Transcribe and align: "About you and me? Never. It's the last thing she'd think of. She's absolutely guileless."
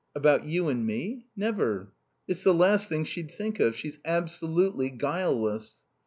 "About 0.15 0.45
you 0.45 0.67
and 0.67 0.83
me? 0.83 1.27
Never. 1.35 1.91
It's 2.27 2.43
the 2.43 2.55
last 2.55 2.89
thing 2.89 3.03
she'd 3.03 3.29
think 3.29 3.59
of. 3.59 3.75
She's 3.75 3.99
absolutely 4.03 4.89
guileless." 4.89 5.75